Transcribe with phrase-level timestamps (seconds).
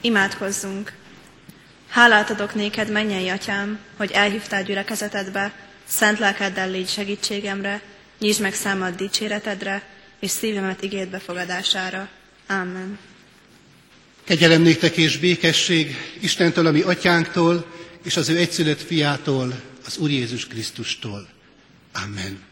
[0.00, 0.92] Imádkozzunk!
[1.88, 5.52] Hálát adok néked, mennyei atyám, hogy elhívtál gyülekezetedbe,
[5.86, 7.82] szent lelkeddel légy segítségemre,
[8.18, 9.82] nyisd meg számad dicséretedre,
[10.20, 12.08] és szívemet igéd befogadására.
[12.48, 12.98] Amen.
[14.24, 17.66] Kegyelem néktek és békesség Istentől, ami atyánktól,
[18.04, 21.28] és az ő egyszülött fiától, az Úr Jézus Krisztustól.
[22.04, 22.42] Amen.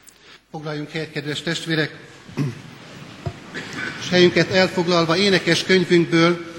[0.50, 1.96] Foglaljunk helyet, kedves testvérek,
[4.00, 6.56] és helyünket elfoglalva énekes könyvünkből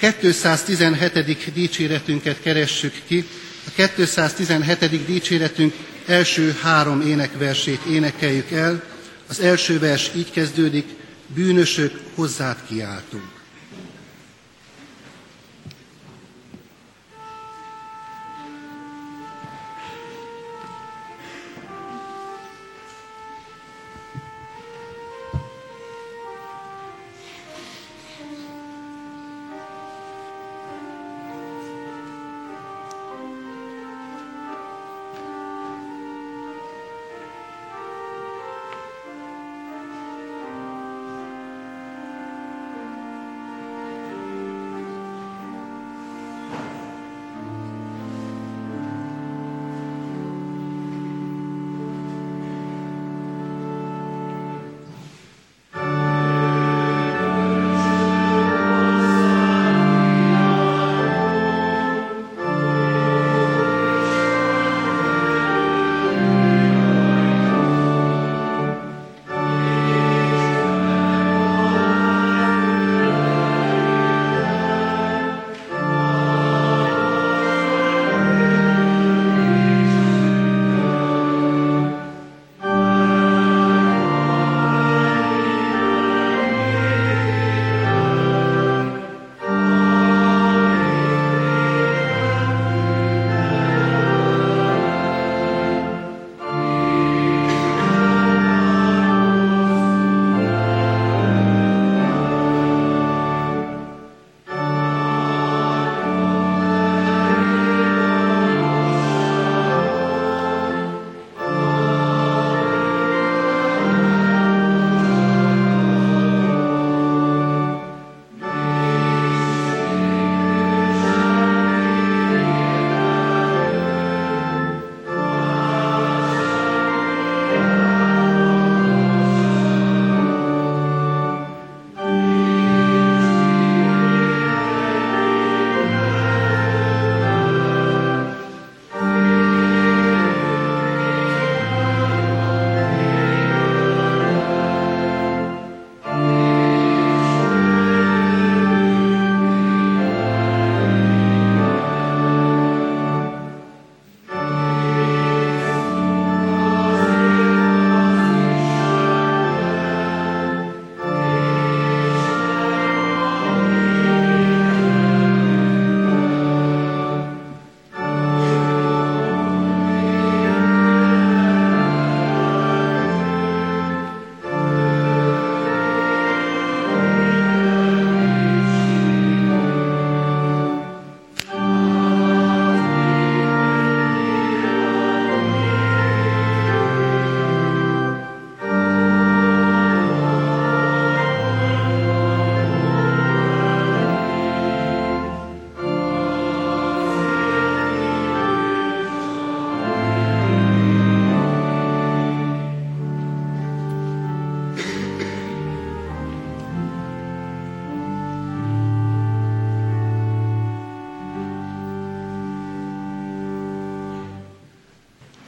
[0.00, 1.52] a 217.
[1.52, 3.24] dicséretünket keressük ki.
[3.66, 5.04] A 217.
[5.06, 5.74] dicséretünk
[6.06, 8.82] első három énekversét énekeljük el.
[9.28, 10.86] Az első vers így kezdődik,
[11.34, 13.33] bűnösök hozzád kiáltunk.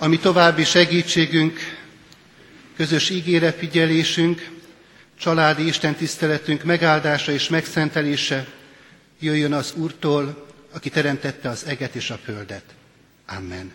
[0.06, 1.59] Ami további segítségünk,
[2.77, 4.50] közös ígére figyelésünk,
[5.19, 8.47] családi istentiszteletünk megáldása és megszentelése
[9.20, 12.62] jöjjön az Úrtól, aki teremtette az eget és a földet.
[13.26, 13.73] Amen.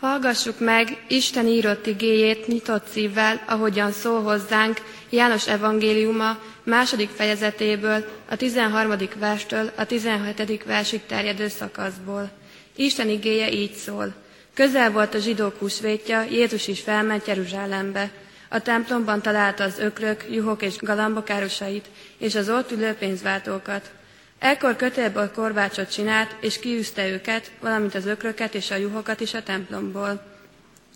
[0.00, 4.80] Hallgassuk meg Isten írott igéjét nyitott szívvel, ahogyan szól hozzánk
[5.10, 8.92] János evangéliuma második fejezetéből, a 13.
[9.18, 10.64] verstől a 17.
[10.64, 12.30] versig terjedő szakaszból.
[12.76, 14.14] Isten igéje így szól.
[14.54, 18.10] Közel volt a zsidók húsvétja, Jézus is felment Jeruzsálembe.
[18.48, 21.86] A templomban találta az ökrök, juhok és galambok árusait,
[22.18, 23.90] és az ott ülő pénzváltókat.
[24.38, 29.42] Ekkor kötélből korbácsot csinált, és kiűzte őket, valamint az ökröket és a juhokat is a
[29.42, 30.30] templomból.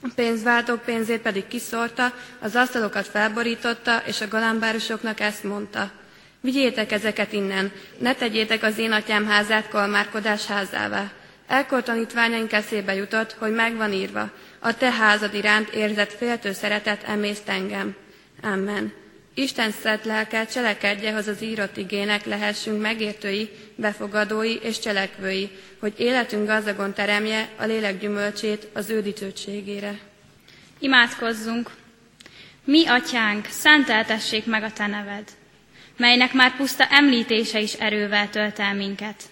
[0.02, 5.90] A pénzváltók pénzét pedig kiszórta, az asztalokat felborította, és a galambárusoknak ezt mondta.
[6.40, 11.12] Vigyétek ezeket innen, ne tegyétek az én atyám házát kalmárkodás házává.
[11.46, 17.48] Ekkor tanítványaink eszébe jutott, hogy megvan írva, a te házad iránt érzett féltő szeretet emészt
[17.48, 17.94] engem.
[18.42, 18.92] Amen.
[19.34, 25.50] Isten szent lelke cselekedje, hogy az írott igének lehessünk megértői, befogadói és cselekvői,
[25.80, 29.98] hogy életünk gazdagon teremje a lélek gyümölcsét az ő dicsőségére.
[30.78, 31.70] Imádkozzunk!
[32.64, 35.28] Mi, atyánk, szenteltessék meg a te neved,
[35.96, 39.22] melynek már puszta említése is erővel tölt el minket.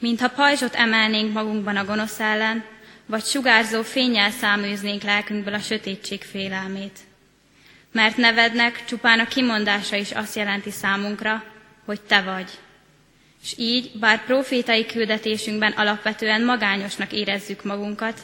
[0.00, 2.64] Mintha pajzsot emelnénk magunkban a gonosz ellen,
[3.06, 6.98] vagy sugárzó fényjel száműznénk lelkünkből a sötétség félelmét.
[7.92, 11.44] Mert nevednek csupán a kimondása is azt jelenti számunkra,
[11.84, 12.50] hogy te vagy.
[13.42, 18.20] És így, bár profétai küldetésünkben alapvetően magányosnak érezzük magunkat,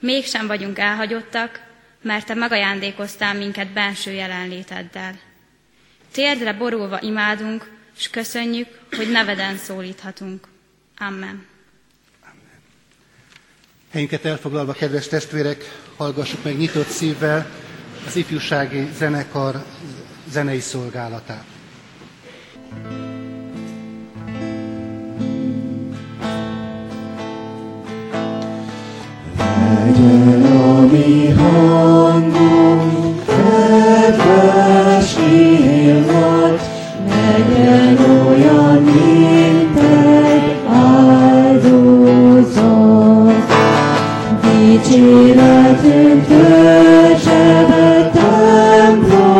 [0.00, 1.60] mégsem vagyunk elhagyottak,
[2.02, 5.18] mert te megajándékoztál minket benső jelenléteddel.
[6.12, 10.49] Térdre borulva imádunk, és köszönjük, hogy neveden szólíthatunk.
[11.00, 11.46] Amen.
[13.90, 17.50] Helyünket elfoglalva, kedves testvérek, hallgassuk meg nyitott szívvel
[18.06, 19.64] az ifjúsági zenekar
[20.30, 21.44] zenei szolgálatát.
[29.84, 32.59] Legyen a mi hangunk,
[44.60, 49.39] Dicséretünk töltse be templomodat,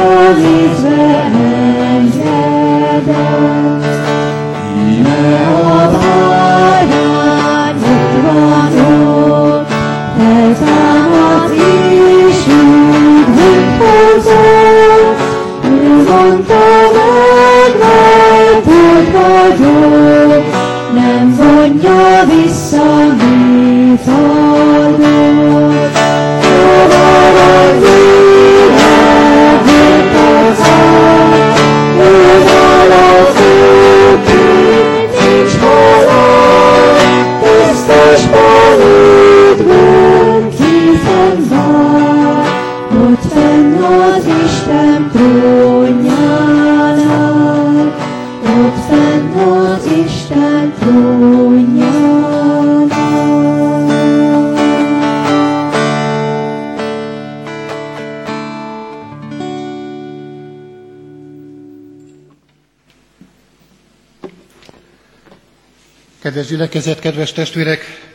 [0.00, 2.12] Holy Spirit, and
[66.40, 68.10] Kedves gyülekezet, kedves testvérek!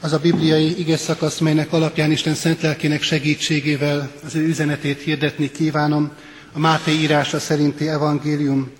[0.00, 5.50] Az a bibliai ige szakasz, melynek alapján Isten szent lelkének segítségével az ő üzenetét hirdetni
[5.50, 6.12] kívánom,
[6.52, 8.70] a Máté írása szerinti evangélium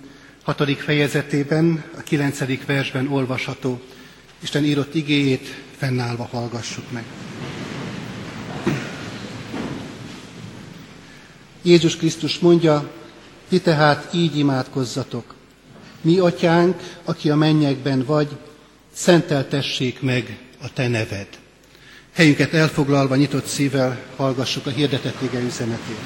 [0.42, 0.78] 6.
[0.78, 2.64] fejezetében, a 9.
[2.66, 3.80] versben olvasható.
[4.42, 7.04] Isten írott igéjét fennállva hallgassuk meg.
[11.62, 12.90] Jézus Krisztus mondja,
[13.48, 15.35] ti tehát így imádkozzatok.
[16.06, 18.28] Mi, atyánk, aki a mennyekben vagy,
[18.94, 21.26] szenteltessék meg a te neved.
[22.14, 25.98] Helyünket elfoglalva, nyitott szívvel hallgassuk a hirdetett ige üzenetét.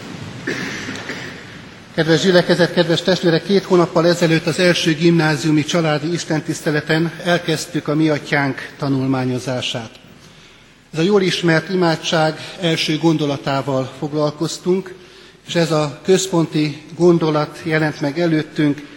[1.95, 8.09] Kedves gyülekezet, kedves testvérek, két hónappal ezelőtt az első gimnáziumi családi istentiszteleten elkezdtük a Mi
[8.09, 9.90] Atyánk tanulmányozását.
[10.92, 14.95] Ez a jól ismert imádság első gondolatával foglalkoztunk,
[15.47, 18.88] és ez a központi gondolat jelent meg előttünk,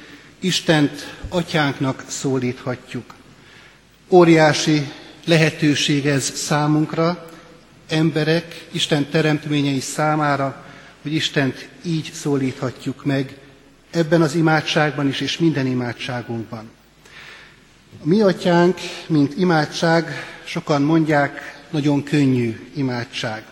[0.44, 3.14] Istent atyánknak szólíthatjuk.
[4.10, 4.92] Óriási
[5.26, 7.30] lehetőség ez számunkra,
[7.88, 10.66] emberek, Isten teremtményei számára,
[11.02, 13.38] hogy Istent így szólíthatjuk meg
[13.92, 16.70] ebben az imádságban is, és minden imádságunkban.
[18.04, 23.44] A mi atyánk, mint imádság, sokan mondják, nagyon könnyű imádság.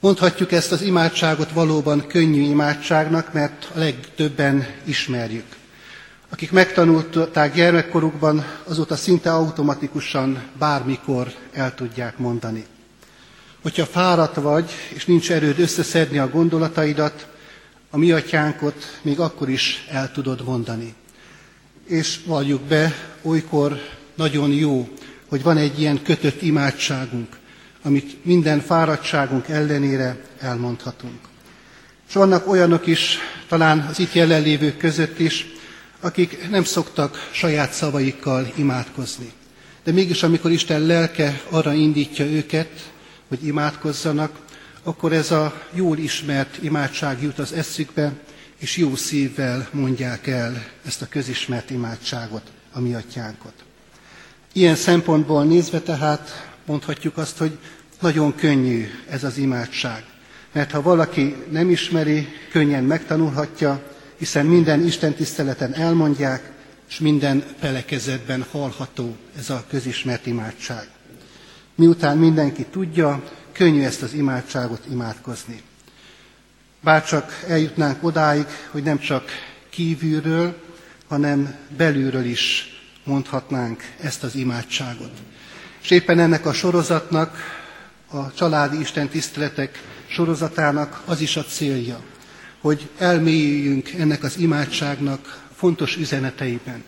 [0.00, 5.57] Mondhatjuk ezt az imádságot valóban könnyű imádságnak, mert a legtöbben ismerjük.
[6.30, 12.66] Akik megtanulták gyermekkorukban, azóta szinte automatikusan bármikor el tudják mondani.
[13.62, 17.26] Hogyha fáradt vagy, és nincs erőd összeszedni a gondolataidat,
[17.90, 20.94] a mi atyánkot még akkor is el tudod mondani.
[21.86, 23.80] És valljuk be, olykor
[24.14, 24.88] nagyon jó,
[25.28, 27.36] hogy van egy ilyen kötött imádságunk,
[27.82, 31.18] amit minden fáradtságunk ellenére elmondhatunk.
[32.08, 33.18] És vannak olyanok is,
[33.48, 35.46] talán az itt jelenlévők között is,
[36.00, 39.32] akik nem szoktak saját szavaikkal imádkozni.
[39.84, 42.92] De mégis, amikor Isten lelke arra indítja őket,
[43.28, 44.38] hogy imádkozzanak,
[44.82, 48.12] akkor ez a jól ismert imádság jut az eszükbe,
[48.58, 53.52] és jó szívvel mondják el ezt a közismert imádságot, a mi atyánkot.
[54.52, 57.58] Ilyen szempontból nézve tehát mondhatjuk azt, hogy
[58.00, 60.04] nagyon könnyű ez az imádság.
[60.52, 63.82] Mert ha valaki nem ismeri, könnyen megtanulhatja,
[64.18, 66.50] hiszen minden Isten tiszteleten elmondják,
[66.88, 70.88] és minden felekezetben hallható ez a közismert imádság.
[71.74, 73.22] Miután mindenki tudja,
[73.52, 75.62] könnyű ezt az imádságot imádkozni.
[76.82, 79.24] Bárcsak eljutnánk odáig, hogy nem csak
[79.70, 80.56] kívülről,
[81.08, 82.66] hanem belülről is
[83.04, 85.10] mondhatnánk ezt az imádságot.
[85.82, 87.36] És éppen ennek a sorozatnak,
[88.10, 92.00] a családi Isten tiszteletek sorozatának az is a célja,
[92.60, 96.84] hogy elmélyüljünk ennek az imádságnak fontos üzeneteiben,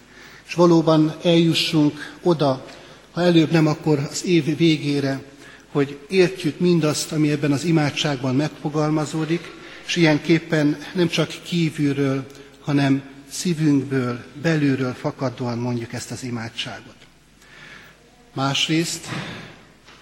[0.46, 2.66] és valóban eljussunk oda,
[3.12, 5.22] ha előbb nem, akkor az év végére,
[5.72, 9.52] hogy értjük mindazt, ami ebben az imádságban megfogalmazódik,
[9.86, 12.26] és ilyenképpen nem csak kívülről,
[12.60, 16.94] hanem szívünkből, belülről fakadóan mondjuk ezt az imádságot.
[18.34, 19.06] Másrészt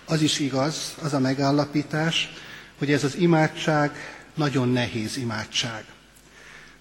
[0.04, 2.32] az is igaz, az a megállapítás,
[2.78, 5.84] hogy ez az imádság nagyon nehéz imádság.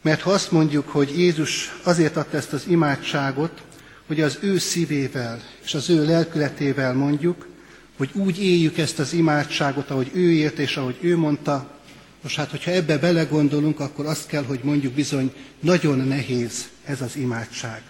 [0.02, 3.62] Mert ha azt mondjuk, hogy Jézus azért adta ezt az imádságot,
[4.08, 7.48] hogy az ő szívével és az ő lelkületével mondjuk,
[7.98, 11.78] hogy úgy éljük ezt az imádságot, ahogy ő élt és ahogy ő mondta,
[12.22, 17.16] most hát, hogyha ebbe belegondolunk, akkor azt kell, hogy mondjuk bizony, nagyon nehéz ez az
[17.16, 17.82] imádság.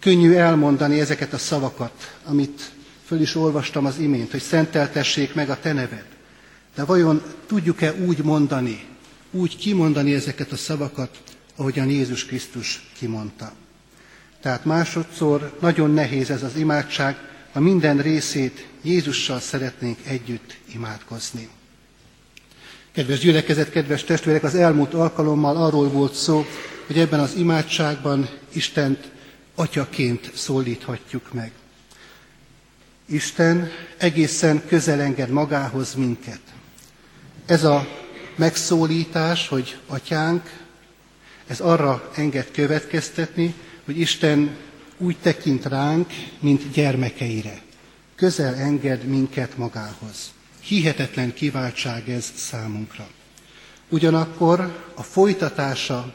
[0.00, 2.72] Könnyű elmondani ezeket a szavakat, amit
[3.06, 6.13] föl is olvastam az imént, hogy szenteltessék meg a te neved.
[6.74, 8.84] De vajon tudjuk-e úgy mondani,
[9.30, 11.22] úgy kimondani ezeket a szavakat,
[11.56, 13.52] ahogyan Jézus Krisztus kimondta?
[14.40, 17.16] Tehát másodszor nagyon nehéz ez az imádság,
[17.52, 21.48] ha minden részét Jézussal szeretnénk együtt imádkozni.
[22.92, 26.44] Kedves gyülekezet, kedves testvérek, az elmúlt alkalommal arról volt szó,
[26.86, 29.10] hogy ebben az imádságban Istent
[29.54, 31.52] atyaként szólíthatjuk meg.
[33.06, 36.40] Isten egészen közel enged magához minket.
[37.46, 37.86] Ez a
[38.36, 40.62] megszólítás, hogy atyánk,
[41.46, 44.56] ez arra enged következtetni, hogy Isten
[44.98, 46.10] úgy tekint ránk,
[46.40, 47.62] mint gyermekeire.
[48.16, 50.32] Közel enged minket magához.
[50.60, 53.06] Hihetetlen kiváltság ez számunkra.
[53.88, 56.14] Ugyanakkor a folytatása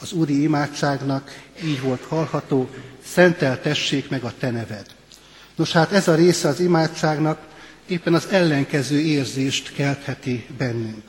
[0.00, 2.70] az úri imádságnak így volt hallható,
[3.04, 4.86] szenteltessék meg a te neved.
[5.54, 7.38] Nos hát ez a része az imádságnak
[7.88, 11.02] éppen az ellenkező érzést keltheti bennünk.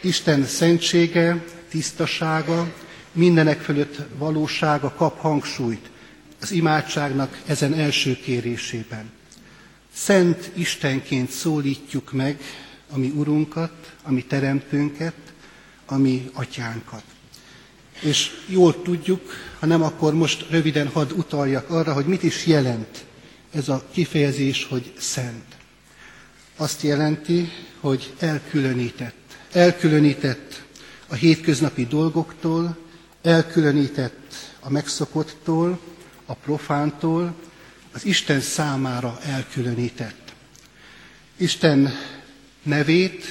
[0.00, 2.72] Isten szentsége, tisztasága,
[3.12, 5.90] mindenek fölött valósága kap hangsúlyt
[6.40, 9.10] az imádságnak ezen első kérésében.
[9.94, 12.40] Szent Istenként szólítjuk meg
[12.90, 15.14] a mi Urunkat, a mi Teremtőnket,
[15.86, 17.02] a mi Atyánkat.
[18.00, 23.04] És jól tudjuk, ha nem, akkor most röviden hadd utaljak arra, hogy mit is jelent
[23.54, 25.53] ez a kifejezés, hogy szent.
[26.56, 29.36] Azt jelenti, hogy elkülönített.
[29.52, 30.62] Elkülönített
[31.08, 32.76] a hétköznapi dolgoktól,
[33.22, 35.80] elkülönített a megszokottól,
[36.26, 37.34] a profántól,
[37.92, 40.32] az Isten számára elkülönített.
[41.36, 41.92] Isten
[42.62, 43.24] nevét,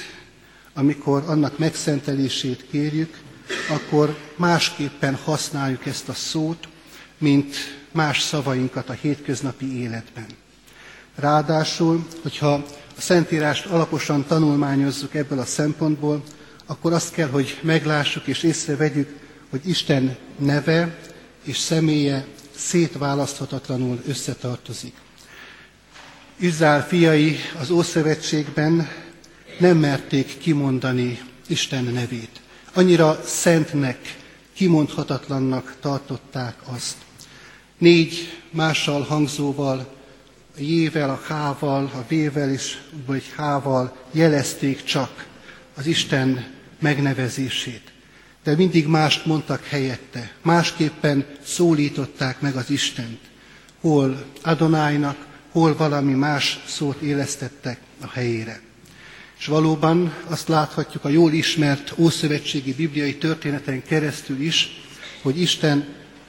[0.74, 3.18] amikor annak megszentelését kérjük,
[3.68, 6.68] akkor másképpen használjuk ezt a szót,
[7.18, 7.56] mint
[7.92, 10.26] más szavainkat a hétköznapi életben.
[11.14, 16.22] Ráadásul, hogyha a Szentírást alaposan tanulmányozzuk ebből a szempontból,
[16.66, 19.16] akkor azt kell, hogy meglássuk és észrevegyük,
[19.50, 20.98] hogy Isten neve
[21.44, 22.26] és személye
[22.56, 24.94] szétválaszthatatlanul összetartozik.
[26.36, 28.88] Izrael fiai az Ószövetségben
[29.58, 32.40] nem merték kimondani Isten nevét.
[32.72, 34.16] Annyira szentnek,
[34.54, 36.96] kimondhatatlannak tartották azt.
[37.78, 39.93] Négy mással hangzóval,
[40.56, 45.26] a jével, a hával, a vével és vagy hával jelezték csak
[45.74, 46.46] az Isten
[46.78, 47.92] megnevezését
[48.44, 53.18] de mindig mást mondtak helyette, másképpen szólították meg az Istent.
[53.80, 58.60] Hol Adonájnak, hol valami más szót élesztettek a helyére.
[59.38, 64.80] És valóban azt láthatjuk a jól ismert ószövetségi bibliai történeten keresztül is,
[65.22, 65.86] hogy Isten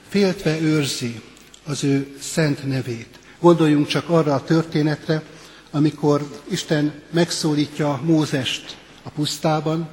[0.08, 1.20] féltve őrzi
[1.64, 3.18] az ő szent nevét.
[3.40, 5.22] Gondoljunk csak arra a történetre,
[5.70, 9.88] amikor Isten megszólítja Mózest a pusztában,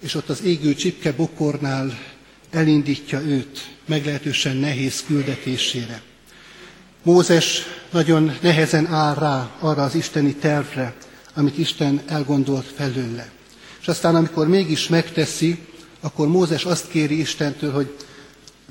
[0.00, 1.98] és ott az égő csipke bokornál
[2.50, 6.02] elindítja őt meglehetősen nehéz küldetésére.
[7.02, 10.94] Mózes nagyon nehezen áll rá arra az isteni tervre,
[11.34, 13.30] amit Isten elgondolt felőle.
[13.80, 15.58] És aztán, amikor mégis megteszi,
[16.00, 17.96] akkor Mózes azt kéri Istentől, hogy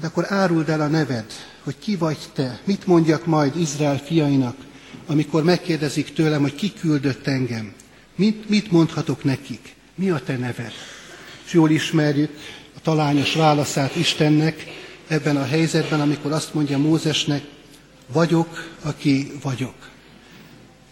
[0.02, 1.26] de akkor áruld el a neved,
[1.68, 4.56] hogy ki vagy te, mit mondjak majd Izrael fiainak,
[5.08, 7.74] amikor megkérdezik tőlem, hogy ki küldött engem.
[8.16, 9.76] Mit, mit mondhatok nekik?
[9.96, 10.72] Mi a te neved?
[11.46, 12.30] és jól ismerjük
[12.76, 14.64] a talányos válaszát Istennek
[15.08, 17.44] ebben a helyzetben, amikor azt mondja Mózesnek,
[18.14, 19.90] vagyok, aki vagyok.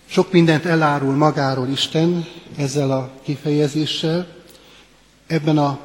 [0.06, 2.26] Sok mindent elárul magáról Isten
[2.58, 4.28] ezzel a kifejezéssel.
[5.28, 5.80] Ebben a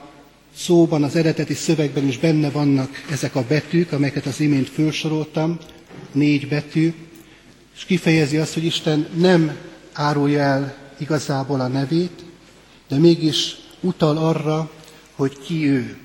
[0.57, 5.59] szóban, az eredeti szövegben is benne vannak ezek a betűk, amelyeket az imént felsoroltam,
[6.13, 6.95] négy betű,
[7.77, 9.57] és kifejezi azt, hogy Isten nem
[9.93, 12.25] árulja el igazából a nevét,
[12.89, 14.71] de mégis utal arra,
[15.15, 15.97] hogy ki ő.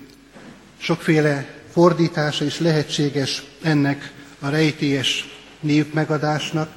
[0.78, 6.72] Sokféle fordítása is lehetséges ennek a rejtélyes név megadásnak.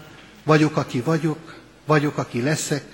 [0.44, 1.54] Vagyok, aki vagyok,
[1.86, 2.84] vagyok, aki leszek,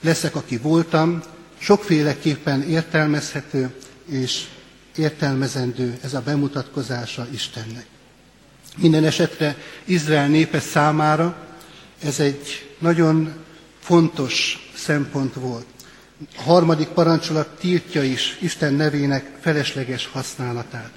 [0.00, 1.22] leszek, aki voltam.
[1.58, 3.74] Sokféleképpen értelmezhető
[4.12, 4.44] és
[4.96, 7.86] értelmezendő ez a bemutatkozása Istennek.
[8.76, 11.46] Minden esetre Izrael népe számára
[12.02, 13.32] ez egy nagyon
[13.80, 15.66] fontos szempont volt
[16.36, 20.90] A harmadik parancsolat tiltja is Isten nevének felesleges használatát.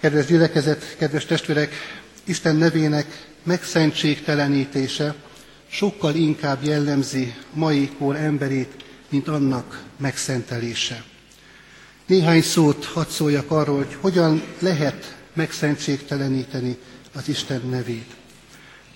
[0.00, 1.72] Kedves gyülekezet, kedves testvérek,
[2.24, 5.14] Isten nevének megszentségtelenítése
[5.68, 11.04] sokkal inkább jellemzi mai kor emberét, mint annak megszentelése.
[12.10, 16.76] Néhány szót hadd szóljak arról, hogy hogyan lehet megszentségteleníteni
[17.14, 18.10] az Isten nevét.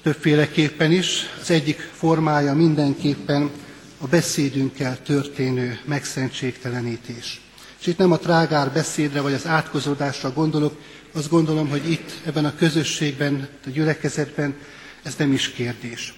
[0.02, 3.50] Többféleképpen is, az egyik formája mindenképpen
[3.98, 7.40] a beszédünkkel történő megszentségtelenítés.
[7.80, 10.80] És itt nem a trágár beszédre vagy az átkozódásra gondolok,
[11.12, 14.54] azt gondolom, hogy itt, ebben a közösségben, a gyülekezetben
[15.02, 16.14] ez nem is kérdés,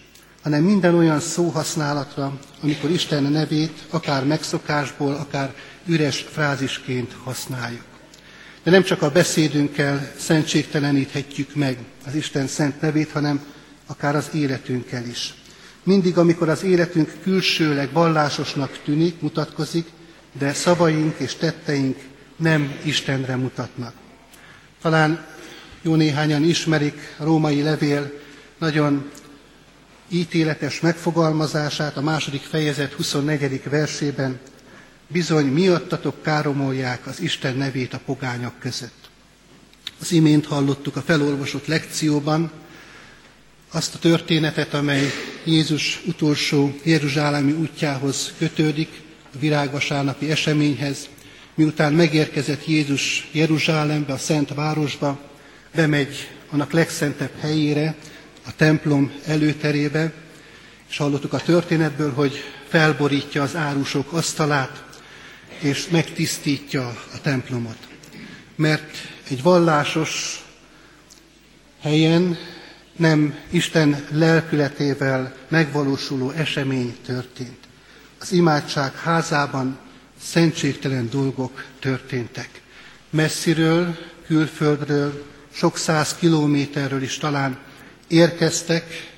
[0.47, 5.55] hanem minden olyan szóhasználatra, amikor Isten nevét akár megszokásból, akár
[5.87, 7.85] üres frázisként használjuk.
[8.63, 13.45] De nem csak a beszédünkkel szentségteleníthetjük meg az Isten szent nevét, hanem
[13.87, 15.35] akár az életünkkel is.
[15.83, 19.87] Mindig, amikor az életünk külsőleg vallásosnak tűnik, mutatkozik,
[20.39, 21.99] de szavaink és tetteink
[22.37, 23.95] nem Istenre mutatnak.
[24.83, 25.27] Talán
[25.83, 28.13] jó néhányan ismerik a római levél
[28.59, 29.11] nagyon
[30.09, 33.63] ítéletes megfogalmazását a második fejezet 24.
[33.69, 34.39] versében,
[35.09, 39.09] bizony miattatok káromolják az Isten nevét a pogányok között.
[40.01, 42.51] Az imént hallottuk a felolvasott lekcióban
[43.71, 45.11] azt a történetet, amely
[45.45, 48.89] Jézus utolsó Jeruzsálemi útjához kötődik,
[49.35, 51.09] a virágvasárnapi eseményhez,
[51.55, 55.21] miután megérkezett Jézus Jeruzsálembe, a Szent Városba,
[55.75, 57.95] bemegy annak legszentebb helyére,
[58.47, 60.13] a templom előterébe,
[60.89, 64.85] és hallottuk a történetből, hogy felborítja az árusok asztalát,
[65.59, 67.79] és megtisztítja a templomot.
[68.55, 68.97] Mert
[69.29, 70.45] egy vallásos
[71.81, 72.37] helyen
[72.97, 77.59] nem Isten lelkületével megvalósuló esemény történt.
[78.21, 79.79] Az imádság házában
[80.23, 82.49] szentségtelen dolgok történtek.
[83.11, 87.59] Messziről, külföldről, sok száz kilométerről is talán
[88.09, 89.15] érkeztek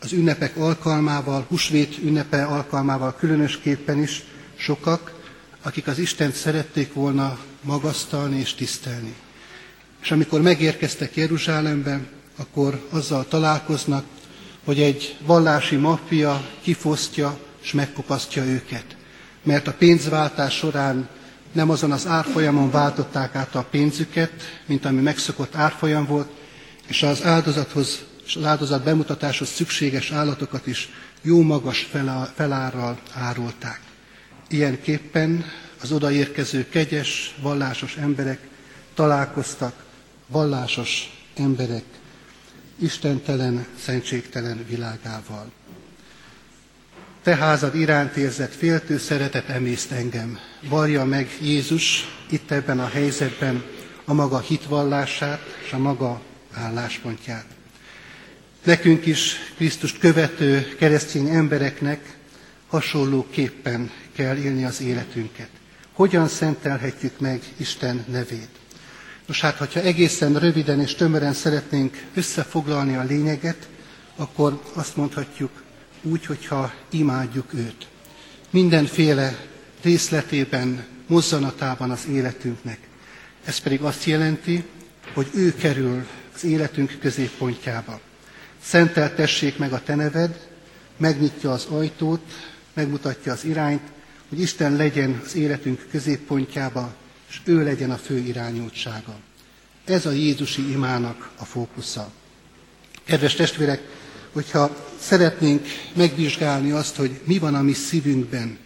[0.00, 4.22] az ünnepek alkalmával, husvét ünnepe alkalmával különösképpen is
[4.56, 5.12] sokak,
[5.62, 9.14] akik az Istent szerették volna magasztalni és tisztelni.
[10.02, 12.00] És amikor megérkeztek Jeruzsálembe,
[12.36, 14.04] akkor azzal találkoznak,
[14.64, 18.84] hogy egy vallási maffia kifosztja és megkopasztja őket.
[19.42, 21.08] Mert a pénzváltás során
[21.52, 24.32] nem azon az árfolyamon váltották át a pénzüket,
[24.66, 26.28] mint ami megszokott árfolyam volt,
[26.86, 27.98] és az áldozathoz
[28.30, 30.88] és az áldozat bemutatáshoz szükséges állatokat is
[31.22, 31.88] jó magas
[32.34, 33.80] felárral árulták.
[34.48, 35.44] Ilyenképpen
[35.82, 38.48] az odaérkező kegyes, vallásos emberek
[38.94, 39.84] találkoztak
[40.26, 41.84] vallásos emberek
[42.78, 45.52] istentelen, szentségtelen világával.
[47.22, 50.38] Te házad iránt érzett féltő szeretet emészt engem.
[50.68, 53.64] Varja meg Jézus itt ebben a helyzetben
[54.04, 56.20] a maga hitvallását és a maga
[56.52, 57.58] álláspontját.
[58.64, 62.18] Nekünk is Krisztust követő keresztény embereknek
[62.68, 65.48] hasonlóképpen kell élni az életünket.
[65.92, 68.48] Hogyan szentelhetjük meg Isten nevét?
[69.26, 73.68] Nos hát, hogyha egészen röviden és tömören szeretnénk összefoglalni a lényeget,
[74.16, 75.62] akkor azt mondhatjuk
[76.02, 77.86] úgy, hogyha imádjuk őt.
[78.50, 79.46] Mindenféle
[79.82, 82.78] részletében, mozzanatában az életünknek.
[83.44, 84.64] Ez pedig azt jelenti,
[85.14, 88.00] hogy ő kerül az életünk középpontjába.
[88.62, 90.48] Szenteltessék meg a te neved,
[90.96, 92.20] megnyitja az ajtót,
[92.72, 93.82] megmutatja az irányt,
[94.28, 96.94] hogy Isten legyen az életünk középpontjába,
[97.28, 99.14] és ő legyen a fő irányultsága.
[99.84, 102.10] Ez a Jézusi imának a fókusza.
[103.04, 103.82] Kedves testvérek,
[104.32, 108.58] hogyha szeretnénk megvizsgálni azt, hogy mi van a mi szívünkben,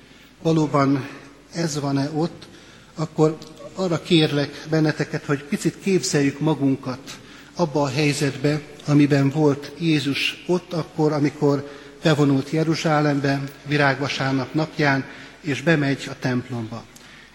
[0.42, 1.08] valóban
[1.54, 2.46] ez van-e ott,
[2.94, 3.38] akkor
[3.74, 7.18] arra kérlek benneteket, hogy picit képzeljük magunkat
[7.54, 11.70] abba a helyzetbe, amiben volt Jézus ott akkor, amikor
[12.02, 15.04] bevonult Jeruzsálembe virágvasárnap napján,
[15.40, 16.84] és bemegy a templomba.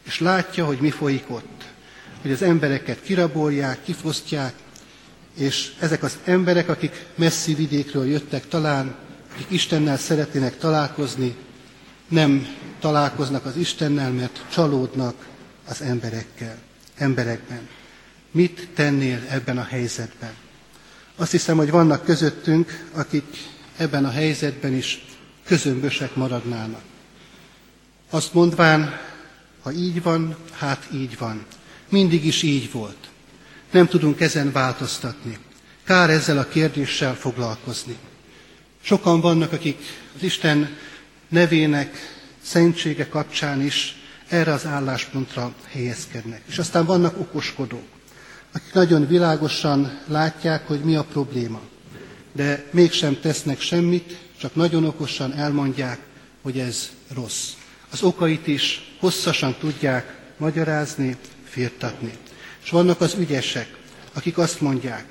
[0.03, 1.65] És látja, hogy mi folyik ott.
[2.21, 4.53] Hogy az embereket kirabolják, kifosztják,
[5.35, 8.95] és ezek az emberek, akik messzi vidékről jöttek talán,
[9.33, 11.35] akik Istennel szeretnének találkozni,
[12.07, 12.47] nem
[12.79, 15.27] találkoznak az Istennel, mert csalódnak
[15.67, 16.57] az emberekkel,
[16.97, 17.67] emberekben.
[18.31, 20.33] Mit tennél ebben a helyzetben?
[21.15, 23.25] Azt hiszem, hogy vannak közöttünk, akik
[23.77, 25.05] ebben a helyzetben is
[25.45, 26.81] közömbösek maradnának.
[28.09, 28.99] Azt mondván,
[29.61, 31.45] ha így van, hát így van.
[31.89, 33.09] Mindig is így volt.
[33.71, 35.37] Nem tudunk ezen változtatni.
[35.83, 37.95] Kár ezzel a kérdéssel foglalkozni.
[38.81, 39.77] Sokan vannak, akik
[40.15, 40.77] az Isten
[41.27, 41.97] nevének
[42.41, 43.95] szentsége kapcsán is
[44.27, 46.41] erre az álláspontra helyezkednek.
[46.47, 47.87] És aztán vannak okoskodók,
[48.51, 51.61] akik nagyon világosan látják, hogy mi a probléma,
[52.33, 55.99] de mégsem tesznek semmit, csak nagyon okosan elmondják,
[56.41, 57.49] hogy ez rossz.
[57.91, 62.13] Az okait is hosszasan tudják magyarázni, firtatni.
[62.63, 63.77] És vannak az ügyesek,
[64.13, 65.05] akik azt mondják,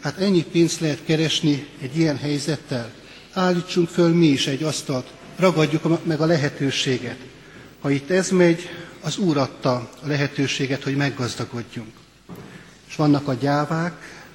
[0.00, 2.92] hát ennyi pénzt lehet keresni egy ilyen helyzettel,
[3.32, 7.18] állítsunk föl mi is egy asztalt, ragadjuk meg a lehetőséget.
[7.80, 8.68] Ha itt ez megy,
[9.00, 12.03] az Úr adta a lehetőséget, hogy meggazdagodjunk.
[12.94, 13.92] És vannak a gyávák,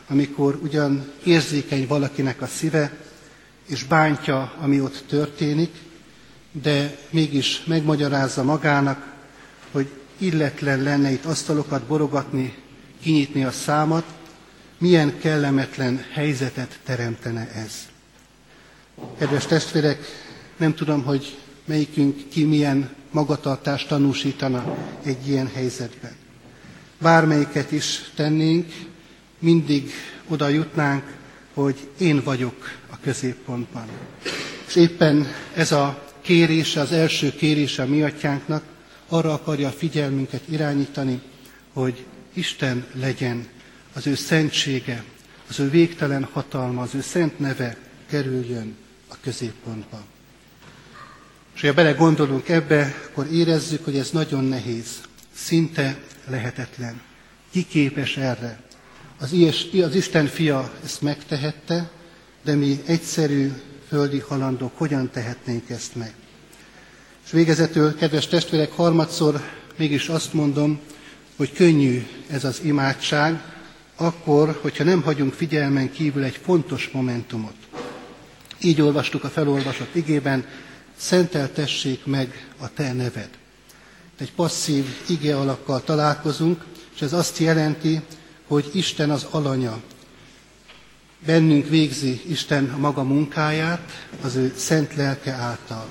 [0.08, 2.98] amikor ugyan érzékeny valakinek a szíve,
[3.66, 5.76] és bántja, ami ott történik,
[6.52, 9.14] de mégis megmagyarázza magának,
[9.72, 12.56] hogy illetlen lenne itt asztalokat borogatni,
[13.02, 14.06] kinyitni a számat,
[14.78, 17.74] milyen kellemetlen helyzetet teremtene ez.
[19.18, 20.06] Kedves testvérek,
[20.58, 26.19] nem tudom, hogy melyikünk ki milyen magatartást tanúsítana egy ilyen helyzetben.
[27.02, 28.74] Bármelyiket is tennénk,
[29.40, 29.92] mindig
[30.28, 31.04] oda jutnánk,
[31.54, 33.86] hogy én vagyok a középpontban.
[34.68, 38.64] És éppen ez a kérése, az első kérése a mi atyánknak
[39.08, 41.22] arra akarja a figyelmünket irányítani,
[41.74, 43.48] hogy Isten legyen,
[43.94, 45.04] az ő szentsége,
[45.50, 47.78] az ő végtelen hatalma, az ő szent neve
[48.10, 48.76] kerüljön
[49.08, 50.04] a középpontba.
[51.56, 55.02] És ha belegondolunk ebbe, akkor érezzük, hogy ez nagyon nehéz,
[55.36, 57.02] szinte lehetetlen.
[57.52, 58.60] Ki képes erre?
[59.20, 61.90] Az, ilyes, az Isten fia ezt megtehette,
[62.44, 63.52] de mi egyszerű
[63.88, 66.14] földi halandók hogyan tehetnénk ezt meg?
[67.26, 69.42] És végezetül, kedves testvérek, harmadszor
[69.78, 70.80] mégis azt mondom,
[71.36, 73.42] hogy könnyű ez az imádság,
[73.96, 77.56] akkor, hogyha nem hagyunk figyelmen kívül egy fontos momentumot.
[78.62, 80.46] Így olvastuk a felolvasott igében,
[80.98, 83.30] szenteltessék meg a te neved.
[84.20, 88.02] Egy passzív ige alakkal találkozunk, és ez azt jelenti,
[88.48, 89.82] hogy Isten az alanya.
[91.26, 95.86] Bennünk végzi Isten a maga munkáját, az ő szent lelke által.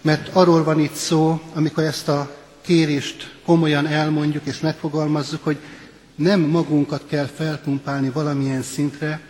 [0.00, 5.58] Mert arról van itt szó, amikor ezt a kérést komolyan elmondjuk és megfogalmazzuk, hogy
[6.14, 9.20] nem magunkat kell felpumpálni valamilyen szintre,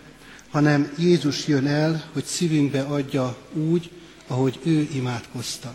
[0.51, 3.91] hanem Jézus jön el, hogy szívünkbe adja úgy,
[4.27, 5.75] ahogy ő imádkozta.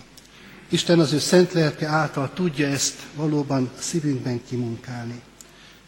[0.73, 5.21] Isten az ő szent lelke által tudja ezt valóban szívünkben kimunkálni.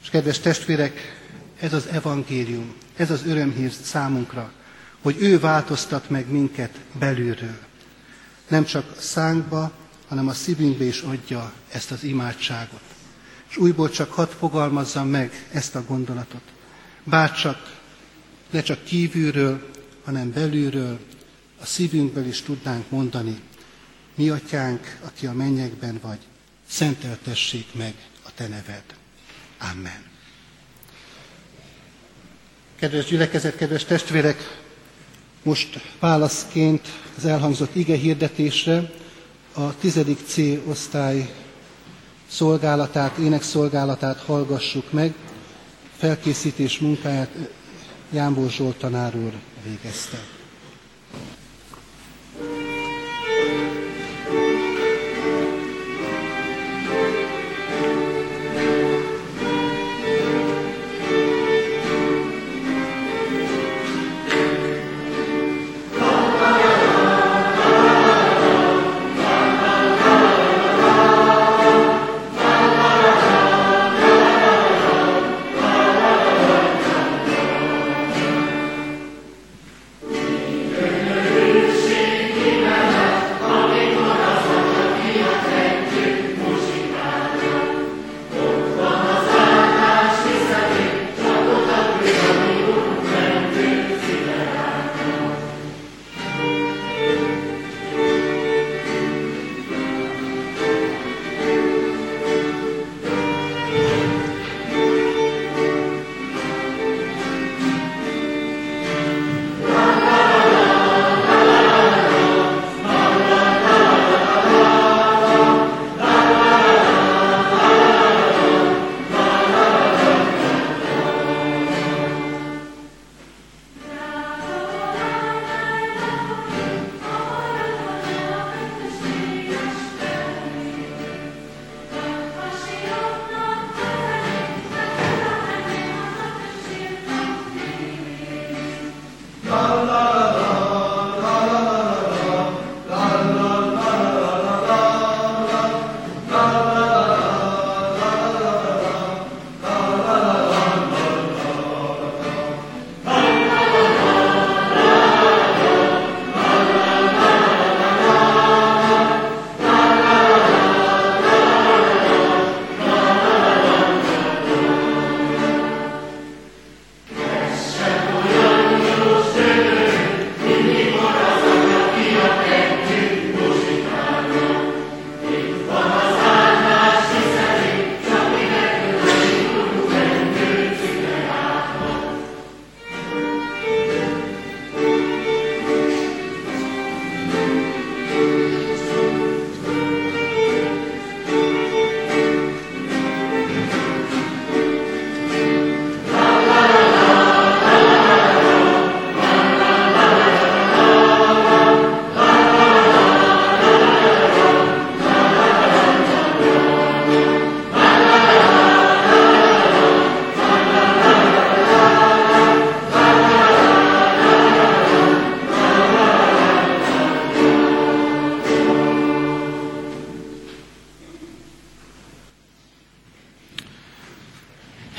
[0.02, 1.20] És kedves testvérek,
[1.60, 4.52] ez az evangélium, ez az örömhír számunkra,
[5.02, 7.58] hogy ő változtat meg minket belülről.
[8.48, 9.72] Nem csak szánkba,
[10.08, 12.82] hanem a szívünkbe is adja ezt az imádságot.
[13.50, 16.44] És újból csak hadd fogalmazzam meg ezt a gondolatot.
[17.04, 17.80] Bárcsak,
[18.50, 19.70] ne csak kívülről,
[20.04, 21.00] hanem belülről,
[21.62, 23.42] a szívünkből is tudnánk mondani,
[24.16, 26.20] mi atyánk, aki a mennyekben vagy,
[26.68, 27.94] szenteltessék meg
[28.26, 28.84] a te neved.
[29.72, 30.04] Amen.
[32.80, 34.64] Kedves gyülekezet, kedves testvérek,
[35.44, 38.92] most válaszként az elhangzott ige hirdetésre
[39.54, 41.34] a tizedik C osztály
[42.28, 45.14] szolgálatát, énekszolgálatát hallgassuk meg.
[45.98, 47.30] Felkészítés munkáját
[48.12, 50.35] Jánbor Zsolt tanár úr végezte.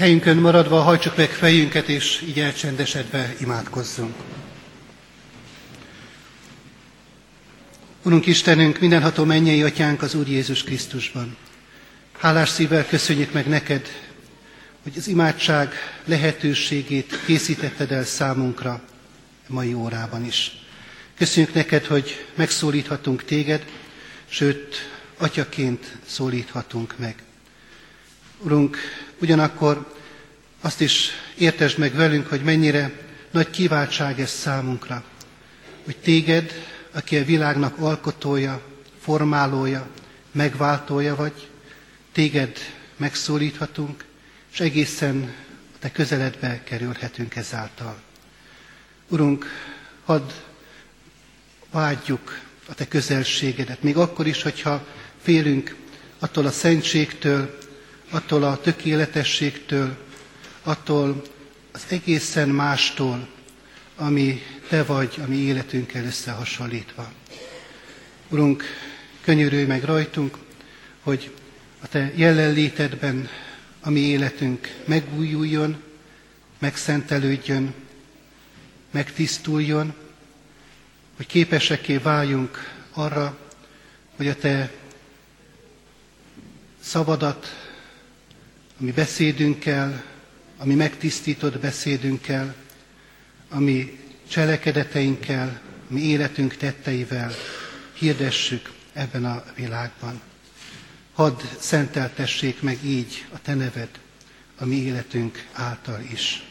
[0.07, 4.15] Helyünkön maradva hajtsuk meg fejünket, és így elcsendesedve imádkozzunk.
[8.03, 11.37] Urunk Istenünk, mindenható mennyei atyánk az Úr Jézus Krisztusban.
[12.19, 13.89] Hálás szívvel köszönjük meg neked,
[14.83, 15.73] hogy az imádság
[16.05, 18.83] lehetőségét készítetted el számunkra
[19.47, 20.67] mai órában is.
[21.17, 23.65] Köszönjük neked, hogy megszólíthatunk téged,
[24.29, 24.77] sőt,
[25.19, 27.15] atyaként szólíthatunk meg.
[28.39, 28.77] Urunk,
[29.21, 29.95] ugyanakkor
[30.67, 32.93] azt is értesd meg velünk, hogy mennyire
[33.31, 35.05] nagy kiváltság ez számunkra,
[35.85, 36.53] hogy téged,
[36.93, 38.63] aki a világnak alkotója,
[39.01, 39.89] formálója,
[40.33, 41.49] megváltója vagy,
[42.13, 42.59] téged
[42.97, 44.05] megszólíthatunk,
[44.53, 45.35] és egészen
[45.75, 48.01] a te közeledbe kerülhetünk ezáltal.
[49.09, 49.47] Urunk,
[50.05, 50.31] hadd
[51.71, 54.87] vágyjuk a te közelségedet, még akkor is, hogyha
[55.23, 55.77] félünk
[56.19, 57.59] attól a szentségtől,
[58.11, 60.05] attól a tökéletességtől,
[60.67, 61.23] attól
[61.73, 63.29] az egészen mástól,
[63.97, 67.13] ami te vagy, ami életünkkel összehasonlítva.
[68.29, 68.65] Urunk,
[69.21, 70.39] könyörülj meg rajtunk,
[71.03, 71.35] hogy
[71.81, 73.29] a te jelenlétedben
[73.81, 75.83] a mi életünk megújuljon,
[76.59, 77.75] megszentelődjön,
[78.91, 79.95] megtisztuljon,
[81.17, 83.39] hogy képeseké váljunk arra,
[84.17, 84.71] hogy a te
[86.81, 87.47] szabadat,
[88.81, 90.15] ami beszédünkkel,
[90.59, 92.55] ami megtisztított beszédünkkel,
[93.49, 97.33] ami cselekedeteinkkel, mi életünk tetteivel
[97.93, 100.21] hirdessük ebben a világban.
[101.13, 103.89] Hadd szenteltessék meg így a Te neved
[104.59, 106.45] a mi életünk által is.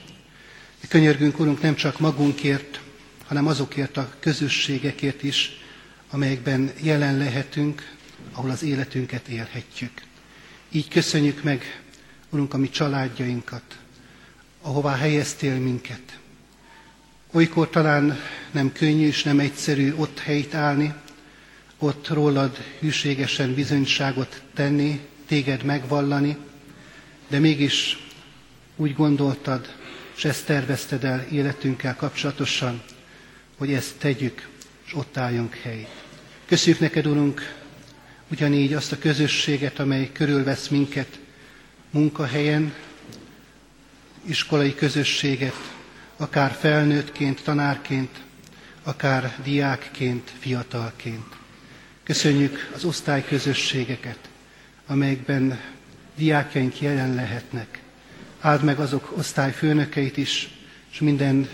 [0.87, 2.79] Könyörgünk, Urunk, nem csak magunkért,
[3.25, 5.51] hanem azokért a közösségekért is,
[6.09, 7.93] amelyekben jelen lehetünk,
[8.31, 9.91] ahol az életünket élhetjük.
[10.71, 11.81] Így köszönjük meg,
[12.29, 13.77] Urunk, a mi családjainkat,
[14.65, 16.19] ahová helyeztél minket.
[17.32, 18.19] Olykor talán
[18.51, 20.93] nem könnyű és nem egyszerű ott helyt állni,
[21.80, 26.38] ott rólad hűségesen bizonyságot tenni, téged megvallani,
[27.28, 28.08] de mégis
[28.75, 29.75] úgy gondoltad,
[30.15, 32.84] és ezt tervezted el életünkkel kapcsolatosan,
[33.58, 34.48] hogy ezt tegyük,
[34.85, 36.04] és ott álljunk helyt.
[36.46, 37.54] Köszönjük neked, Urunk,
[38.31, 41.19] ugyanígy azt a közösséget, amely körülvesz minket
[41.89, 42.73] munkahelyen,
[44.26, 45.73] iskolai közösséget,
[46.17, 48.21] akár felnőttként, tanárként,
[48.84, 51.36] akár diákként, fiatalként.
[52.04, 54.19] Köszönjük az osztályközösségeket,
[54.88, 55.60] amelyekben
[56.15, 57.80] diákjaink jelen lehetnek.
[58.40, 60.50] Áld meg azok osztályfőnökeit is,
[60.92, 61.50] és minden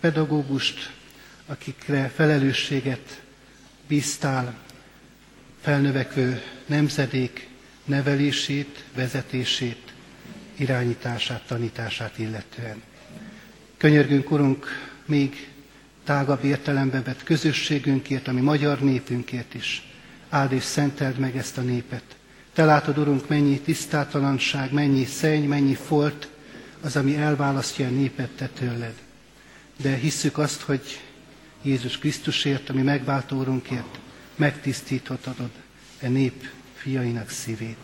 [0.00, 0.92] pedagógust,
[1.46, 3.20] akikre felelősséget
[3.88, 4.54] bíztál,
[5.60, 7.48] felnövekvő nemzedék
[7.84, 9.87] nevelését, vezetését,
[10.58, 12.82] irányítását, tanítását illetően.
[13.76, 14.66] Könyörgünk, Urunk,
[15.06, 15.48] még
[16.04, 19.82] tágabb értelembe vett közösségünkért, ami magyar népünkért is.
[20.28, 22.02] Áld és szenteld meg ezt a népet.
[22.52, 26.28] Te látod, Urunk, mennyi tisztátalanság, mennyi szenny, mennyi folt
[26.80, 28.94] az, ami elválasztja a népet te tőled.
[29.76, 31.00] De hisszük azt, hogy
[31.62, 33.98] Jézus Krisztusért, ami megváltó Urunkért,
[34.36, 35.50] megtisztíthatod
[36.00, 37.76] e nép fiainak szívét.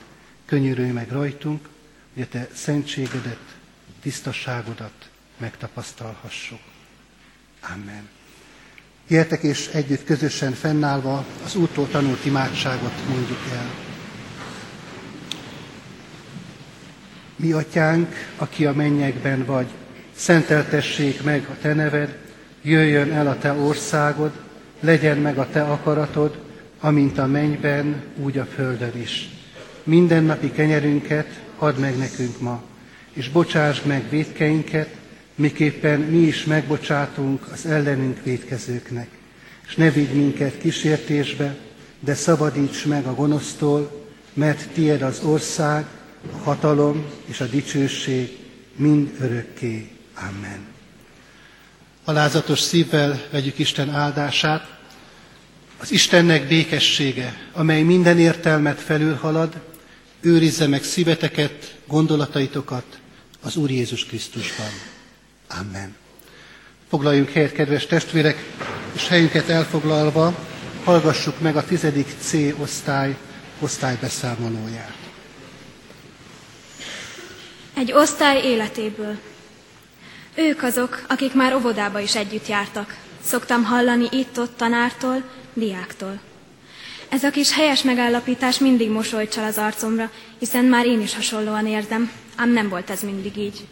[0.44, 1.68] Könyörülj meg rajtunk,
[2.14, 3.40] hogy a te szentségedet,
[4.02, 5.08] tisztaságodat
[5.38, 6.60] megtapasztalhassuk.
[7.60, 8.08] Amen.
[9.08, 13.70] Gyertek és együtt közösen fennállva az úttól tanult imádságot mondjuk el.
[17.36, 19.66] Mi atyánk, aki a mennyekben vagy,
[20.14, 22.18] szenteltessék meg a te neved,
[22.62, 24.32] jöjjön el a te országod,
[24.80, 26.42] legyen meg a te akaratod,
[26.80, 29.28] amint a mennyben, úgy a földön is.
[29.82, 32.62] Mindennapi kenyerünket add meg nekünk ma,
[33.12, 34.88] és bocsásd meg védkeinket,
[35.34, 39.08] miképpen mi is megbocsátunk az ellenünk védkezőknek.
[39.66, 41.56] És ne vigy minket kísértésbe,
[42.00, 45.86] de szabadíts meg a gonosztól, mert tied az ország,
[46.32, 48.38] a hatalom és a dicsőség
[48.76, 49.90] mind örökké.
[50.14, 50.66] Amen.
[52.04, 54.78] Alázatos szívvel vegyük Isten áldását.
[55.78, 59.60] Az Istennek békessége, amely minden értelmet felülhalad,
[60.24, 62.84] őrizze meg szíveteket, gondolataitokat
[63.42, 64.70] az Úr Jézus Krisztusban.
[65.48, 65.94] Amen.
[66.88, 68.44] Foglaljunk helyet, kedves testvérek,
[68.94, 70.34] és helyünket elfoglalva
[70.84, 73.16] hallgassuk meg a tizedik C osztály
[73.60, 74.96] osztálybeszámolóját.
[77.74, 79.16] Egy osztály életéből.
[80.34, 82.96] Ők azok, akik már óvodába is együtt jártak.
[83.24, 85.22] Szoktam hallani itt-ott tanártól,
[85.52, 86.20] diáktól.
[87.14, 91.66] Ez a kis helyes megállapítás mindig mosolyt csal az arcomra, hiszen már én is hasonlóan
[91.66, 93.66] érzem, ám nem volt ez mindig így.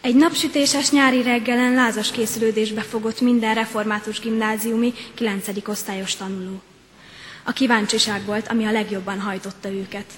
[0.00, 5.46] Egy napsütéses nyári reggelen lázas készülődésbe fogott minden református gimnáziumi 9.
[5.66, 6.62] osztályos tanuló.
[7.44, 10.12] A kíváncsiság volt, ami a legjobban hajtotta őket.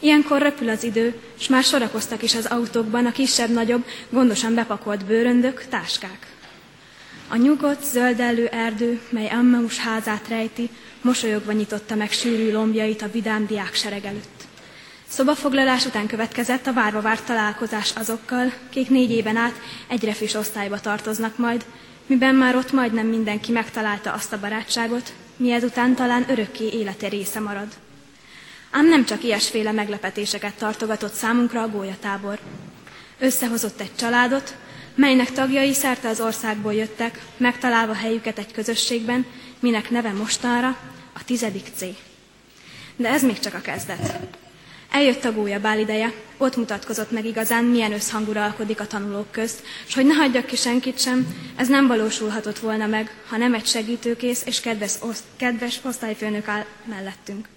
[0.00, 5.66] Ilyenkor röpül az idő, s már sorakoztak is az autókban a kisebb-nagyobb, gondosan bepakolt bőröndök,
[5.68, 6.31] táskák.
[7.32, 10.70] A nyugodt, zöldellő erdő, mely Emmaus házát rejti,
[11.00, 14.44] mosolyogva nyitotta meg sűrű lombjait a vidám diáksereg előtt.
[15.08, 20.80] Szobafoglalás után következett a várva várt találkozás azokkal, kik négy éven át egy refis osztályba
[20.80, 21.64] tartoznak majd,
[22.06, 27.40] miben már ott majdnem mindenki megtalálta azt a barátságot, mi ezután talán örökké élete része
[27.40, 27.68] marad.
[28.70, 32.38] Ám nem csak ilyesféle meglepetéseket tartogatott számunkra a gólyatábor.
[33.18, 34.56] Összehozott egy családot,
[34.94, 39.26] melynek tagjai szerte az országból jöttek, megtalálva helyüket egy közösségben,
[39.60, 40.76] minek neve mostanra
[41.12, 41.84] a tizedik C.
[42.96, 44.18] De ez még csak a kezdet.
[44.90, 49.94] Eljött a gólyabál ideje, ott mutatkozott meg igazán, milyen összhang uralkodik a tanulók közt, és
[49.94, 51.26] hogy ne hagyjak ki senkit sem,
[51.56, 56.64] ez nem valósulhatott volna meg, ha nem egy segítőkész és kedves, oszt, kedves osztályfőnök áll
[56.84, 57.48] mellettünk.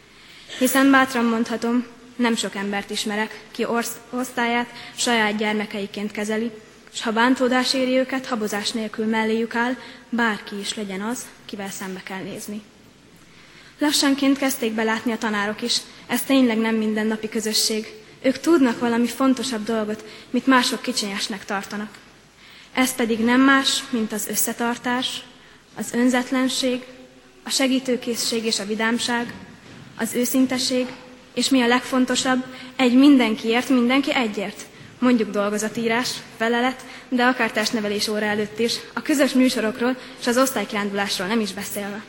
[0.60, 6.52] Hiszen bátran mondhatom, nem sok embert ismerek, ki orsz, osztályát saját gyermekeiként kezeli,
[6.96, 9.76] és ha bántódás éri őket, habozás nélkül melléjük áll,
[10.10, 12.62] bárki is legyen az, kivel szembe kell nézni.
[13.80, 15.78] Lassanként kezdték belátni a tanárok is,
[16.08, 17.88] ez tényleg nem mindennapi közösség.
[18.22, 21.98] Ők tudnak valami fontosabb dolgot, mit mások kicsinyesnek tartanak.
[22.74, 25.24] Ez pedig nem más, mint az összetartás,
[25.78, 26.84] az önzetlenség,
[27.43, 29.34] a segítőkészség és a vidámság,
[29.98, 30.88] az őszinteség,
[31.34, 32.43] és mi a legfontosabb,
[32.76, 34.66] egy mindenkiért, mindenki egyért.
[35.00, 41.28] Mondjuk dolgozatírás, felelet, de akár testnevelés óra előtt is, a közös műsorokról és az osztálykirándulásról
[41.28, 42.04] nem is beszélve.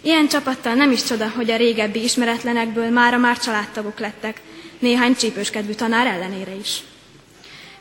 [0.00, 4.40] Ilyen csapattal nem is csoda, hogy a régebbi ismeretlenekből mára már családtagok lettek,
[4.78, 6.82] néhány csípőskedvű tanár ellenére is.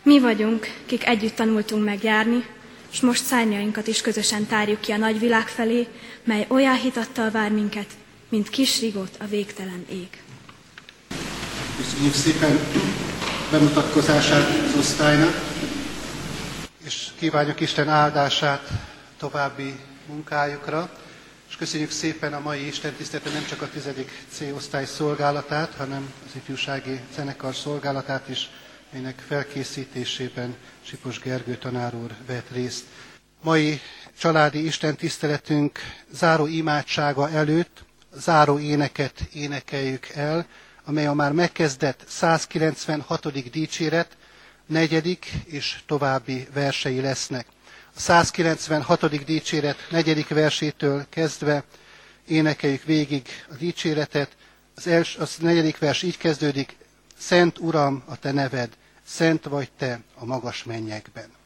[0.03, 2.45] Mi vagyunk, kik együtt tanultunk megjárni,
[2.91, 5.87] és most szárnyainkat is közösen tárjuk ki a nagy világ felé,
[6.23, 7.87] mely olyan hitattal vár minket,
[8.29, 10.07] mint kis rigót a végtelen ég.
[11.77, 12.59] Köszönjük szépen
[13.51, 15.33] bemutatkozását az osztálynak,
[16.85, 18.69] és kívánjuk Isten áldását
[19.17, 20.89] további munkájukra.
[21.49, 26.13] És köszönjük szépen a mai Isten tiszteleten nem csak a tizedik C osztály szolgálatát, hanem
[26.25, 28.49] az ifjúsági zenekar szolgálatát is,
[28.91, 32.83] melynek felkészítésében Sipos Gergő tanár úr vett részt.
[33.41, 33.81] Mai
[34.19, 35.79] családi Isten tiszteletünk
[36.11, 37.83] záró imádsága előtt
[38.13, 40.45] záró éneket énekeljük el,
[40.87, 43.49] amely a már megkezdett 196.
[43.51, 44.17] dicséret,
[44.65, 47.47] negyedik és további versei lesznek.
[47.95, 49.25] A 196.
[49.25, 51.63] dicséret negyedik versétől kezdve
[52.27, 54.35] énekeljük végig a dicséretet.
[54.75, 56.75] Az, els, az negyedik vers így kezdődik,
[57.17, 58.69] Szent Uram a Te neved,
[59.05, 61.36] szent vagy Te a magas mennyekben.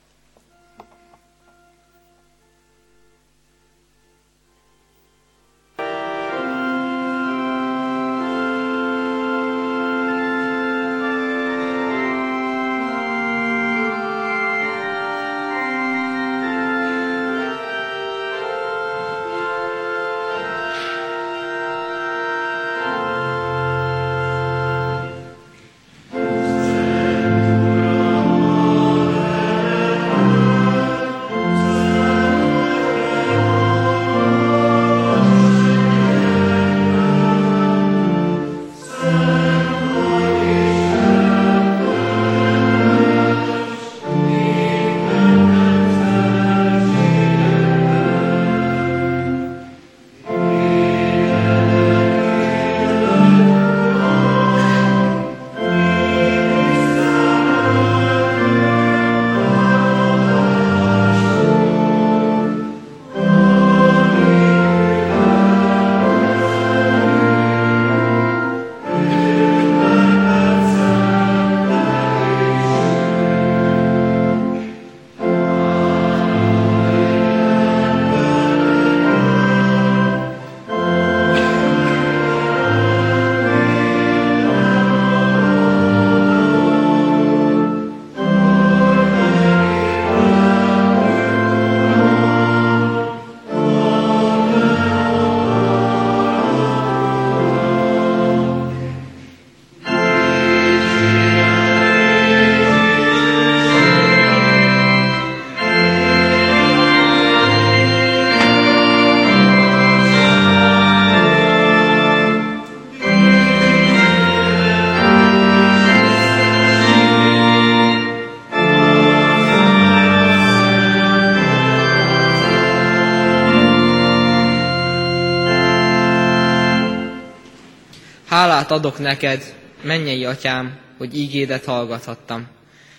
[128.71, 132.47] Hálát adok neked, mennyei atyám, hogy ígédet hallgathattam.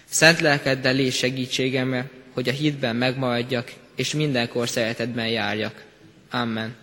[0.04, 5.84] Szent lelkeddel légy segítségemre, hogy a hitben megmaradjak, és mindenkor szeretetben járjak.
[6.30, 6.81] Amen.